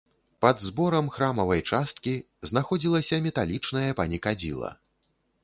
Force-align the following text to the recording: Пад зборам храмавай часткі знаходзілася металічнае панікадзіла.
Пад 0.43 0.61
зборам 0.67 1.11
храмавай 1.17 1.61
часткі 1.73 2.13
знаходзілася 2.53 3.21
металічнае 3.27 3.87
панікадзіла. 4.01 4.75